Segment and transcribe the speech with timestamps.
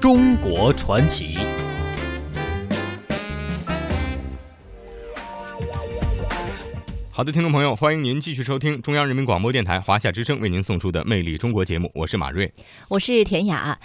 [0.00, 1.36] 中国传奇。
[7.10, 12.52] 好的，听众朋友，欢迎您继续收听中央人民广播电台华夏之声为您送出的《魅力中国》节目，我是马瑞，
[12.88, 13.76] 我是田雅。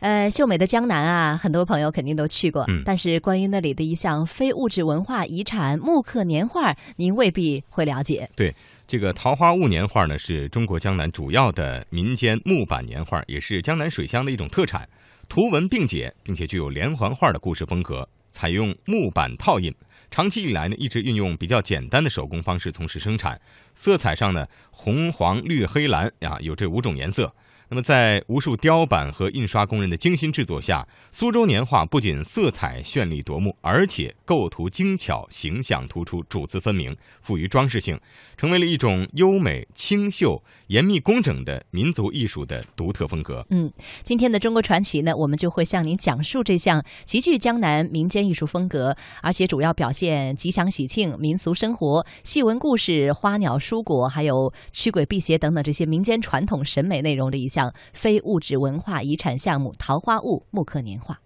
[0.00, 8.28] 呃，秀美的江南啊，很多朋友肯定都去过，嗯，但是关于那里的一项非物质文化遗产木刻年画，您未必会了解。
[8.34, 8.52] 对，
[8.90, 14.84] 这个桃花坞年画呢，是中国江南主要的民间木板年画，也是江南水乡的一种特产，
[15.28, 19.72] 图文并解，并且具有连环画的故事风格，采用木板套印。
[20.10, 23.40] 长期以来呢，一直运用比较简单的手工方式从事生产，
[23.76, 27.32] 色彩上呢，红、黄、绿、黑、蓝啊，有这五种颜色。
[27.72, 37.96] 那么，在无数雕版和印刷工人的精心制作下，苏州年画不仅色彩绚丽夺目，而且构图精巧，形象突出，主次分明，富于装饰性，
[38.36, 43.46] 成为了一种优美、清秀、严密、工整的民族艺术的独特风格。
[43.50, 57.59] 嗯，今天的中国传奇呢，我们就会向您讲述这项极具江南民间艺术风格，而且主要表现吉祥喜庆、民俗生活、戏文故事、花鸟蔬果，还有驱鬼辟邪等等这些民间传统审美内容的一项。
[57.92, 61.18] 非物质文化遗产项目——桃花坞木刻年画。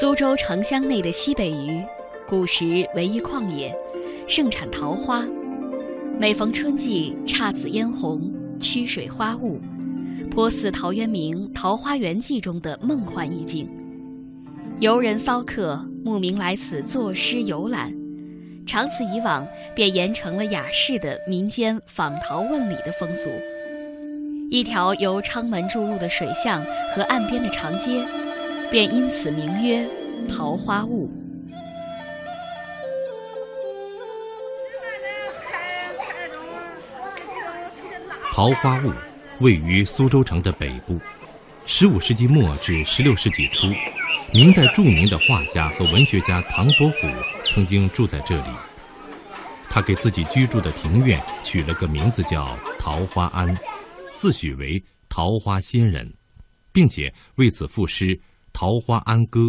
[0.00, 1.84] 苏州城乡内的西北隅，
[2.28, 3.72] 古时为一旷野，
[4.26, 5.24] 盛产桃花。
[6.18, 9.60] 每逢春季，姹紫嫣红，曲水花雾，
[10.30, 13.68] 颇似陶渊明《桃花源记》中的梦幻意境。
[14.80, 17.94] 游人骚客慕名来此作诗游览，
[18.66, 23.30] 长此以往，便沿成了雅士的民间访桃问礼的风俗。
[24.50, 26.60] 一条由昌门注入的水巷
[26.94, 28.04] 和岸边的长街，
[28.70, 29.88] 便因此名曰
[30.28, 31.08] 桃花坞。
[38.32, 38.90] 桃花坞
[39.38, 40.98] 位于苏州城的北部，
[41.64, 43.68] 十五世纪末至十六世纪初。
[44.34, 47.06] 明代著名的画家和文学家唐伯虎
[47.44, 48.48] 曾经住在这里。
[49.68, 53.54] 他给自己居住的庭院取了个名字叫桃花庵，
[54.16, 56.10] 自诩为桃花仙人，
[56.72, 58.06] 并且为此赋诗
[58.54, 59.40] 《桃花庵歌》：“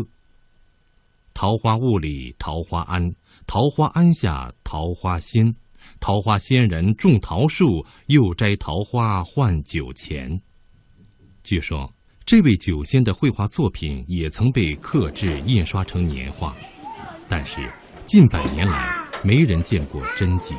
[1.33, 3.09] 桃花坞里桃花庵，
[3.47, 5.55] 桃花庵下桃花仙。
[6.01, 10.41] 桃花仙人种桃树，又摘桃花换酒钱。”
[11.41, 11.89] 据说。
[12.25, 16.55] 这位酒仙的绘画作品也曾被刻制印刷成年画，
[17.27, 17.59] 但是
[18.05, 20.55] 近百年来没人见过真迹。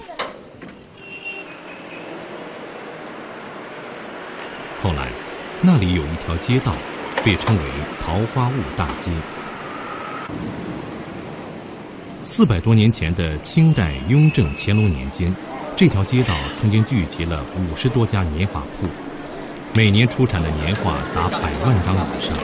[4.83, 5.11] 后来，
[5.63, 6.75] 那里有一条街道，
[7.25, 7.63] 被称为
[7.99, 9.11] 桃花坞大街。
[12.23, 15.35] 四百多年前的清代雍正、乾隆年间，
[15.75, 18.87] 这条街道曾经聚集了五十多家年画铺。
[19.77, 22.39] 每年出产的年画达百万张以上，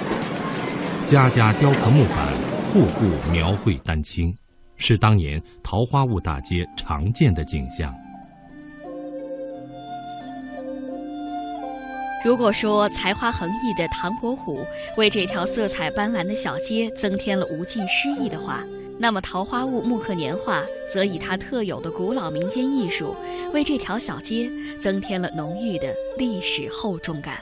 [1.04, 2.26] 家家雕刻木板，
[2.72, 4.34] 户户描绘丹青，
[4.76, 7.94] 是当年桃花坞大街常见的景象。
[12.24, 14.58] 如果说才华横溢的唐伯虎
[14.96, 18.64] 为这条色彩斑斓的小街增添了无尽诗意的话，
[19.02, 20.62] 那么桃花坞木刻年画
[20.92, 23.16] 则以它特有的古老民间艺术，
[23.50, 27.40] 为这条小街增添了浓郁的历史厚重感。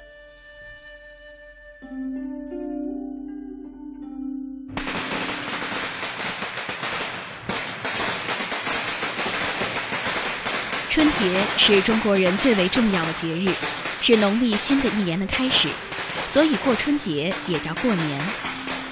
[10.89, 13.53] 春节是中国人最为重要的节日，
[14.01, 15.69] 是农历新的一年的开始，
[16.29, 18.47] 所以过春节也叫过年。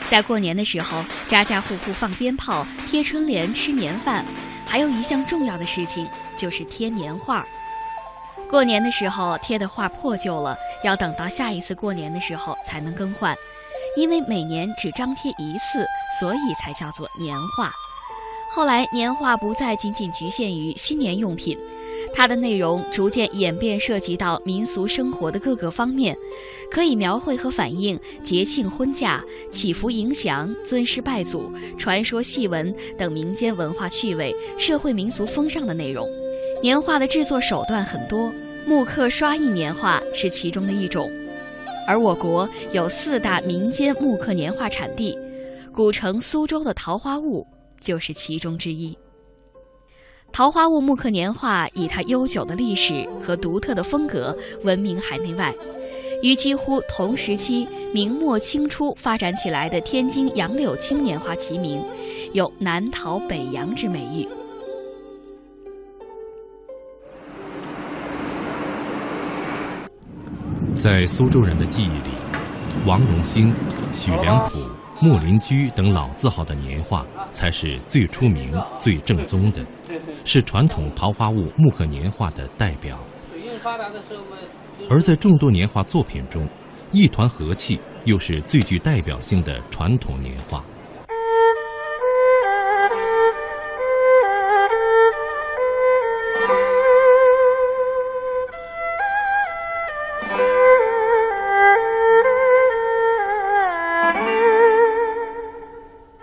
[0.08, 4.24] 在过年的时候，家家户户放鞭炮、贴春联、吃年饭，
[4.64, 7.44] 还有一项重要的事情就是贴年画。
[8.48, 13.34] 过年的时候贴的画破旧了，要等到下一次过年的时候才能更换，
[13.96, 15.84] 因为每年只张贴一次，
[16.20, 17.72] 所以才叫做年画。
[18.48, 21.58] 后来年画不再仅仅局限于新年用品。
[22.16, 26.16] 它的内容逐渐演变，涉及到民俗生活的各个方面，
[26.70, 36.08] 可以描绘和反映节庆婚嫁、祈福迎祥、尊师拜祖、传说戏文等民间文化趣味、社会民俗风尚的内容。
[36.62, 38.32] 年画的制作手段很多，
[38.66, 41.10] 木刻刷印年画是其中的一种。
[41.86, 45.16] 而我国有四大民间木刻年画产地，
[45.70, 47.46] 古城苏州的桃花坞
[47.78, 48.96] 就是其中之一。
[50.36, 55.50] 桃花坞木刻年画以它悠久的历史和独特的风格闻名海内外，
[56.22, 61.82] 与几乎同时期明末清初发展起来的天津杨柳青年画齐名，
[62.34, 64.28] 有“南桃北杨”之美誉。
[70.76, 72.10] 在苏州人的记忆里，
[72.84, 73.54] 王荣兴、
[73.90, 74.58] 许良甫、
[75.00, 79.64] 木林居等老字号的年画才是最出名、最正宗的。
[80.24, 82.98] 是传统桃花坞木刻年画的代表。
[84.88, 86.48] 而在众多年画作品中，
[86.92, 90.64] 一团和气又是最具代表性的传统年画。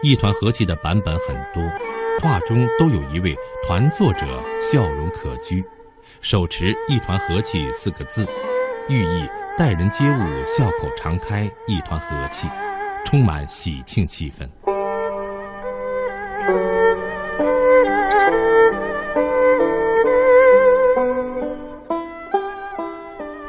[0.05, 1.63] 一团和气的版本很多，
[2.21, 3.35] 画中都有一位
[3.67, 4.25] 团作者
[4.61, 5.63] 笑容可掬，
[6.21, 8.25] 手持“一团和气”四个字，
[8.87, 9.27] 寓意
[9.57, 12.47] 待人接物笑口常开，一团和气，
[13.03, 14.47] 充满喜庆气氛。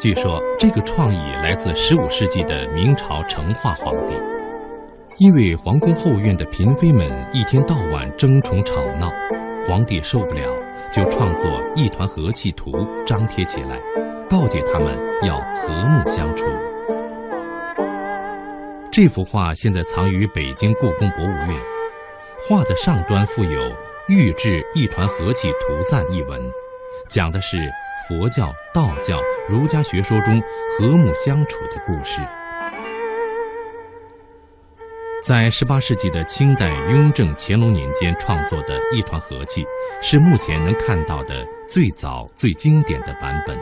[0.01, 4.15] 据说这个创意来自十五世纪的明朝成化皇帝。
[5.19, 9.13] 因为皇宫后院的嫔妃们一天到晚争宠吵闹，
[9.65, 10.41] 皇帝受不了，
[10.93, 12.73] 就创作《一团和气图》
[13.05, 13.79] 张贴起来，
[14.29, 16.47] 告诫他们要和睦相处。
[18.91, 21.61] 这幅画现在藏于北京故宫博物院，
[22.49, 23.73] 画的上端附有
[24.09, 26.43] “御制一团和气图赞”一文，
[27.09, 27.57] 讲的是
[28.09, 30.43] 佛教、道教、儒家学说中
[30.77, 32.21] 和睦相处的故事。
[35.25, 39.67] 在18世纪的清代雍正、乾隆年间创作的一团和气，
[40.03, 43.57] 是目前能看到的最早、最经典的版本。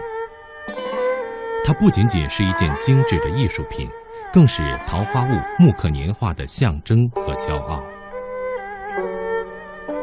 [1.65, 3.89] 它不仅仅是一件精致的艺术品，
[4.33, 7.81] 更是桃花坞木刻年画的象征和骄傲。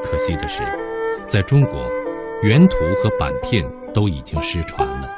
[0.02, 0.64] 可惜的是，
[1.28, 1.92] 在中国，
[2.42, 5.10] 原图和版片都已经失传了，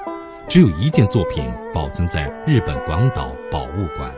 [0.50, 4.12] 只有一件作品保存在日本广岛宝物馆。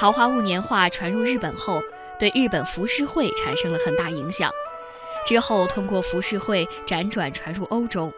[0.00, 1.82] 桃花坞年画传入日本后，
[2.18, 4.50] 对日本浮世绘产生了很大影响。
[5.26, 8.10] 之后，通过浮世绘辗转传入欧洲，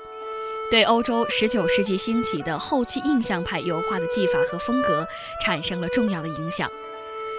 [0.71, 5.05] 对欧洲19世纪兴起的后期印象派油画的技法和风格
[5.45, 6.71] 产生了重要的影响。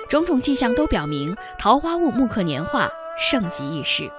[0.09, 4.11] 种种迹象都表明，桃花坞木刻年画盛极一时。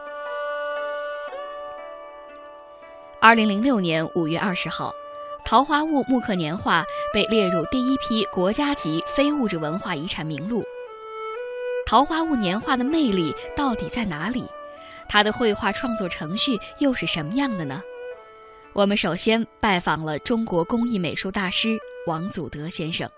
[3.21, 4.95] 2006年5月20号。
[5.47, 6.83] 桃花坞木刻年画
[7.13, 10.65] 被列入第一批国家级非物质文化遗产名录。
[11.87, 14.45] 桃花坞年画的魅力到底在哪里？
[15.07, 17.83] 它的绘画创作程序又是什么样的呢？
[18.73, 23.09] 我们首先拜访了中国工艺美术大师王祖德先生。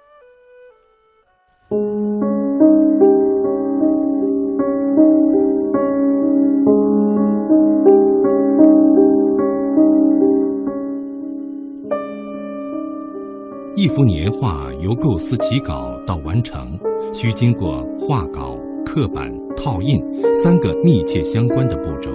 [13.77, 16.67] 一幅年画由构思起稿到完成，
[17.13, 20.03] 需经过画稿、刻版、套印
[20.35, 22.11] 三个密切相关的步骤。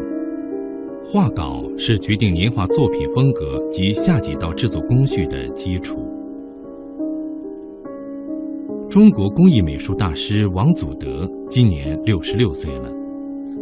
[1.04, 6.00] 画稿是决定年画作品风格及下几道制作工序的基础。
[8.90, 13.01] 中国工艺美术大师王祖德今年六十六岁了。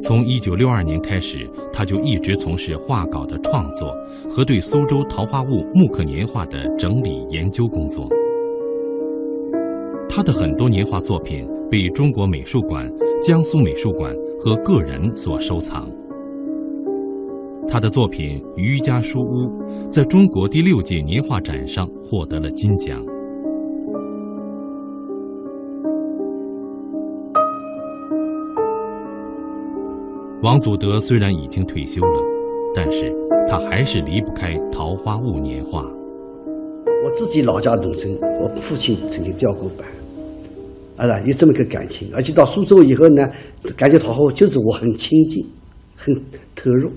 [0.02, 3.94] 从一九六二年开始，他就一直从事画稿的创作
[4.30, 8.08] 和对苏州桃花坞木刻年画的整理研究工作。
[10.08, 12.92] 他的很多年画作品被中国美术馆、
[13.22, 15.90] 江苏美术馆和个人所收藏。
[17.68, 19.48] 他的作品《渔家书屋》
[19.90, 23.06] 在中国第六届年画展上获得了金奖。
[30.42, 32.24] 王祖德虽然已经退休了，
[32.74, 33.14] 但是
[33.46, 35.84] 他还是离不开桃花坞年画。
[37.04, 42.10] 我自己老家农村，我父亲曾经雕过班，啊，有这么个感情。
[42.14, 43.30] 而且到苏州以后呢，
[43.76, 45.46] 感觉桃花坞就是我很亲近、
[45.98, 46.16] 很
[46.56, 46.90] 投入。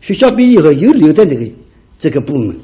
[0.00, 1.46] 学校毕业以后又留在那个
[1.98, 2.56] 这个部门，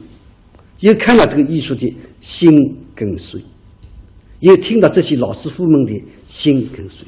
[0.80, 3.38] 又看到这个艺术的心跟随，
[4.40, 7.06] 又听到这些老师傅们的心跟随。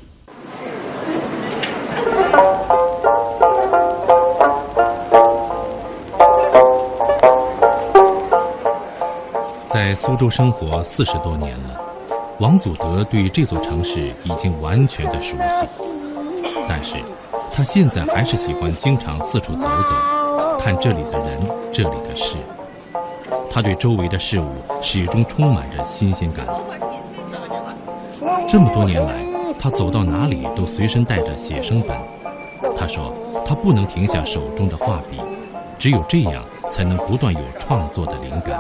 [9.87, 11.81] 在苏州生活四十多年了，
[12.41, 15.65] 王祖德对这座城市已经完全的熟悉。
[16.69, 16.97] 但是，
[17.53, 19.95] 他现在还是喜欢经常四处走走，
[20.59, 21.39] 看这里的人、
[21.73, 22.39] 这里的事。
[23.49, 24.49] 他对周围的事物
[24.81, 26.45] 始终充满着新鲜感。
[28.49, 29.25] 这么多年来，
[29.57, 31.97] 他走到哪里都随身带着写生本。
[32.75, 33.15] 他说
[33.47, 35.21] ：“他不能停下手中的画笔，
[35.79, 38.59] 只有这样才能不断有创作的灵感。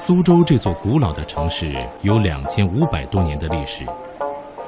[0.00, 3.84] 苏州这座古老的城市有两千五百多年的历史，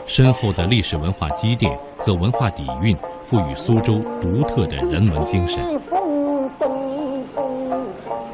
[0.04, 5.62] 深厚的历史文化积淀和文化底蕴，赋予苏州独特的人文精神。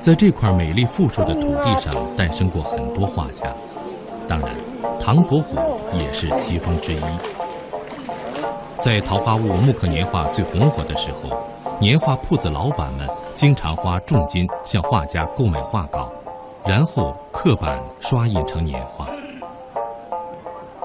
[0.01, 3.53] 在这块美丽富庶的土地上，诞生过很多画家，
[4.27, 4.49] 当然，
[4.99, 5.55] 唐伯虎
[5.93, 7.03] 也是其中之一。
[8.81, 11.45] 在桃花坞木刻年画最红火的时候，
[11.79, 16.11] 年画铺子老板们经常花重金向画家购买画稿。
[16.67, 19.07] 然后刻版刷印成年画。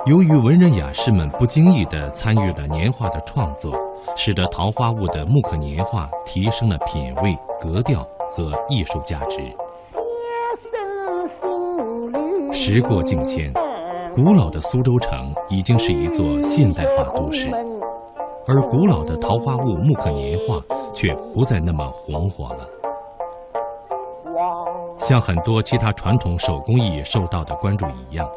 [0.06, 3.74] 由于文人雅士们不经意地参与了年画的创作，
[4.16, 9.42] 使得桃花坞的木刻年画提升了品位、格调和艺术价值。
[12.52, 13.52] 时过境迁，
[14.14, 17.50] 古老的苏州城已经是一座现代化都市，
[18.48, 20.62] 而古老的桃花坞木刻年画
[20.94, 22.68] 却不再那么红火了。
[25.02, 28.30] 像很多其他传统手工艺受到的关注一样，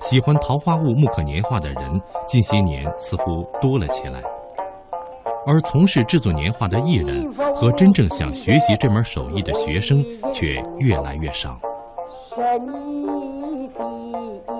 [0.00, 4.22] 喜欢桃花坞木刻年画的人近些年似乎多了起来，
[5.46, 11.58] 而从事制作年画的艺人和真正想学习这门手艺的学生却越来越少。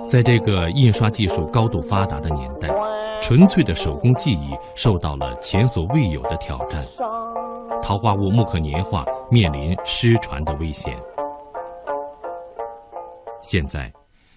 [0.07, 2.69] 在这个印刷技术高度发达的年代，
[3.21, 6.83] 纯粹的手工技艺受到了前所未有的挑战，
[7.81, 10.97] 桃花坞木刻年画面临失传的危险。
[13.43, 13.91] 现在，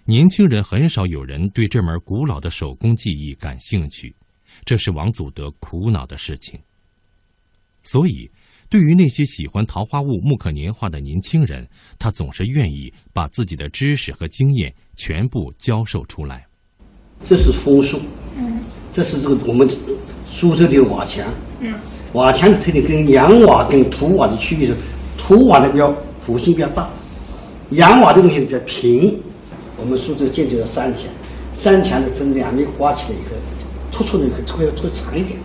[0.05, 4.13] 年轻人很少有人对这门古老的手工技艺感兴趣，
[4.65, 6.59] 这是王祖德苦恼的事情。
[7.83, 8.29] 所以，
[8.69, 11.65] 对于那些喜欢桃花坞木刻年画的年轻人，
[11.97, 16.45] 他总是愿意把自己的知识和经验全部教授出来。
[17.23, 18.01] 这是枫树，
[18.35, 18.59] 嗯，
[18.91, 19.67] 这是这个我们
[20.29, 21.73] 苏州的瓦墙，嗯，
[22.11, 24.75] 瓦墙的特点跟洋瓦跟土瓦的区别是，
[25.17, 25.89] 土瓦的比较
[26.25, 26.89] 弧形比较大。
[27.71, 29.21] 洋瓦的东西比较平，
[29.75, 31.03] 我们苏州建筑的三墙，
[31.51, 33.35] 三墙的从两面刮起来以后，
[33.91, 35.37] 突出的会会会长一点，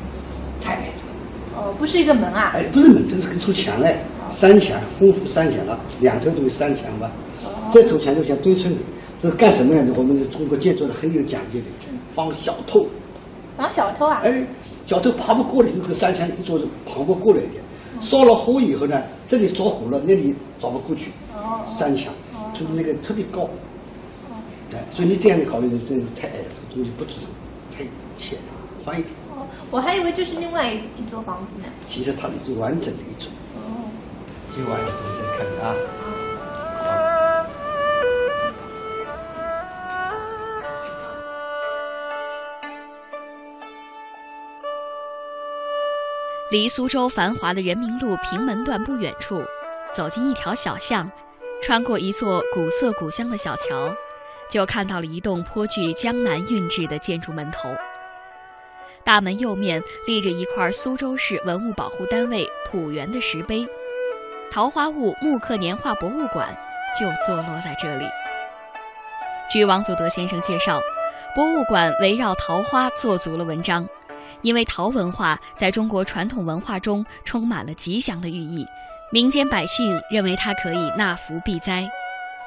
[0.61, 1.57] 太矮了。
[1.57, 2.53] 哦，不是一个门啊？
[2.55, 7.11] 哎，不是门，这是个出墙哎，三墙，丰富三墙了，两头都有三墙吧。
[7.73, 8.79] 这头墙就像堆成的，
[9.19, 9.93] 这是干什么样的？
[9.97, 11.67] 我们的中国建筑是很有讲究的，
[12.15, 12.87] 防小偷。
[13.57, 14.21] 防小偷啊？
[14.23, 14.47] 哎，
[14.87, 17.57] 小偷爬不过来，这个山墙一做就爬不过来的。
[18.01, 21.11] 烧了火以后呢，这里着火了，那里着不过去。
[21.69, 22.13] 三墙
[22.53, 23.49] 就是那个特别高，
[24.73, 27.29] 哎，所以你这样的考虑，你真的太矮了，这个东西不支撑，
[27.71, 27.85] 太
[28.17, 29.15] 浅了，宽一点。
[29.35, 31.65] 哦，我还以为就是另外一一座房子呢。
[31.87, 33.31] 其实它是完整的一座。
[33.57, 33.89] 哦。
[34.55, 36.02] 今晚上我们再看啊。
[46.53, 49.43] 离苏州繁华的人民路平门段不远处，
[49.95, 51.11] 走进一条小巷。
[51.63, 53.91] 穿过一座古色古香的小桥，
[54.51, 57.75] 就看到了一栋颇具江南韵致的建筑门头。
[59.03, 63.67] 大门右面立着一块苏州市文物保护单位浦园的石碑，
[64.51, 66.55] 桃花坞木刻年画博物馆
[67.01, 68.05] 就坐落在这里。
[69.51, 70.79] 据王祖德先生介绍，
[71.35, 73.89] 博物馆围绕桃花做足了文章，
[74.41, 78.67] 因为桃文化在中国传统文化中充满了吉祥的寓意。
[79.13, 81.87] 民间百姓认为它可以纳福避灾，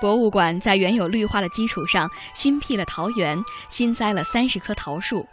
[0.01, 3.37] 博物馆在原有绿化的基础上新辟了桃园，
[3.69, 5.27] 新栽了三十棵桃树。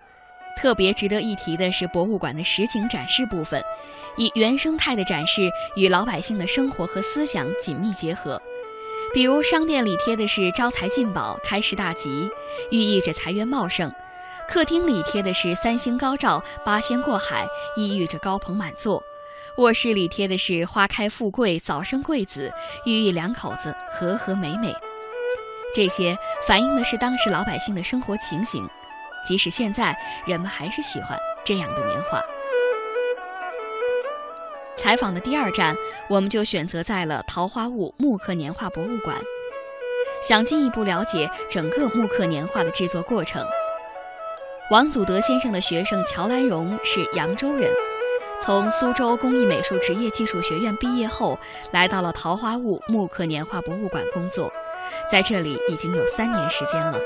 [0.60, 3.64] 特别值得一提的是，博物馆的实景展示部分，
[4.18, 8.40] 以原生态的展示与老百姓的生活和思想紧密结合。
[9.14, 12.28] 比如商店里贴的是“招财进宝，开市大吉”，
[12.70, 13.90] 寓意着财源茂盛；
[14.48, 19.02] 客厅里贴的是“三星高照，八仙过海”，意寓着高朋满座。
[19.56, 22.52] 卧室里贴的是“花开富贵，早生贵子”，
[22.84, 24.74] 寓意两口子和和美美。
[25.74, 28.68] 这些反映的是当时老百姓的生活情形，
[29.26, 29.96] 即使现在
[30.26, 32.20] 人们还是喜欢这样的年画。
[34.76, 35.74] 采访的第二站，
[36.10, 39.16] 我们就选择在了桃花坞木刻年画博物馆，
[40.22, 43.42] 想进一步了解整个木刻年画的制作过程。
[44.72, 47.70] 王祖德先生的学生乔兰荣是扬州人。
[48.40, 51.38] 从苏州工艺美术职业技术学院毕业后，
[51.72, 54.50] 来到了桃花坞木刻年画博物馆工作，
[55.10, 56.98] 在这里已经有三年时间了。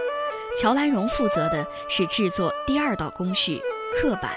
[0.63, 3.61] 乔兰荣负责的是制作第二道工序——
[4.01, 4.31] 刻板。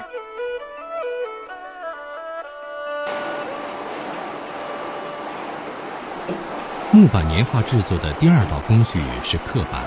[7.00, 9.86] 木板年画制作的第二道工序是刻板，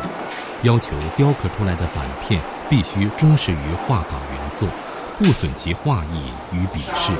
[0.62, 2.40] 要求雕刻出来的板片
[2.70, 4.66] 必须忠实于画稿原作。
[5.18, 7.12] 不损其画意与笔势，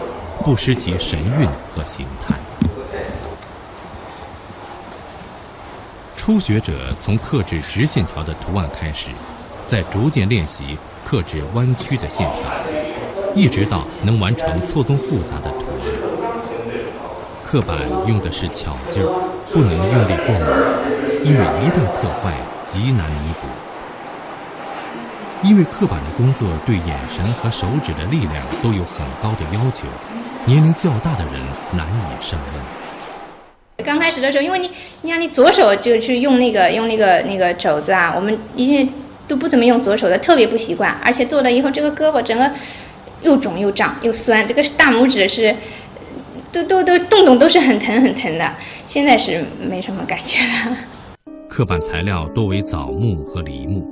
[0.43, 2.35] 不失其神韵和形态。
[6.17, 9.11] 初学者从刻制直线条的图案开始，
[9.67, 12.51] 再逐渐练习刻制弯曲的线条，
[13.35, 15.93] 一直到能完成错综复杂的图案。
[17.45, 19.22] 刻板用的是巧劲儿，
[19.53, 22.33] 不能用力过猛，因为一旦刻坏，
[22.65, 23.47] 极难弥补。
[25.43, 29.87] 因为刻板的工作对眼神和手指的力量都有很高的要求，
[30.47, 31.35] 年龄较大的人
[31.73, 33.85] 难以胜任。
[33.85, 34.71] 刚开始的时候，因为你，
[35.03, 38.89] 你看你左手就去用那个用那个那个肘子啊，我们以前
[39.27, 42.49] 都不怎么用左手的，特别不习惯，而且做了以后，这个胳膊整个
[43.23, 45.55] 又肿又胀又酸，这个大拇指是
[46.53, 48.55] 都都都动动都是很疼很疼的。
[48.87, 50.77] 现在是没什么感觉了。
[51.49, 53.87] 刻板材料多为枣木和梨木，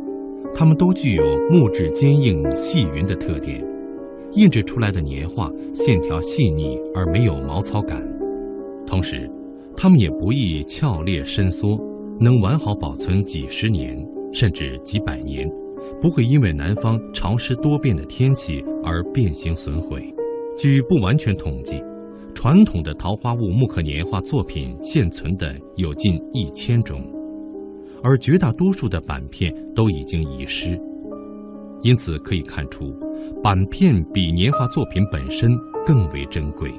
[0.54, 3.64] 它们都具有木质坚硬细匀的特点，
[4.32, 8.00] 印制出来的年画线条细腻而没有毛糙感，
[8.86, 9.30] 同时。
[9.76, 11.80] 它们也不易翘裂伸缩，
[12.20, 13.96] 能完好保存几十年
[14.30, 15.50] 甚至几百年，
[16.02, 20.12] 不会因为南方潮湿多变的天气而变形损毁。
[20.54, 21.82] 据不完全统计，
[22.42, 27.04] 传统的桃花坞木刻年画作品现存的有近一千种，
[28.02, 30.80] 而绝大多数的版片都已经遗失。
[31.82, 32.98] 因此可以看出，
[33.42, 35.50] 板片比年画作品本身
[35.84, 36.72] 更为珍贵。